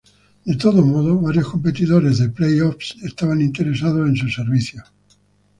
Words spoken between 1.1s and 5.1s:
varios competidores de playoffs estaban interesados en sus servicios.